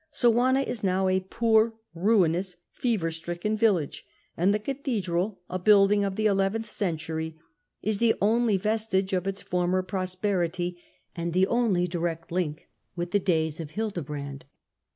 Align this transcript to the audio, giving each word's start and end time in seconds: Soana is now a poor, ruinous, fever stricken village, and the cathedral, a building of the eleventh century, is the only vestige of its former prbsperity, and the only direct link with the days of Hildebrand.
Soana 0.11 0.61
is 0.65 0.83
now 0.83 1.07
a 1.07 1.19
poor, 1.19 1.75
ruinous, 1.93 2.55
fever 2.71 3.11
stricken 3.11 3.55
village, 3.55 4.03
and 4.35 4.51
the 4.51 4.57
cathedral, 4.57 5.41
a 5.47 5.59
building 5.59 6.03
of 6.03 6.15
the 6.15 6.25
eleventh 6.25 6.67
century, 6.67 7.37
is 7.83 7.99
the 7.99 8.15
only 8.19 8.57
vestige 8.57 9.13
of 9.13 9.27
its 9.27 9.43
former 9.43 9.83
prbsperity, 9.83 10.75
and 11.15 11.33
the 11.33 11.45
only 11.45 11.85
direct 11.85 12.31
link 12.31 12.67
with 12.95 13.11
the 13.11 13.19
days 13.19 13.59
of 13.59 13.69
Hildebrand. 13.77 14.45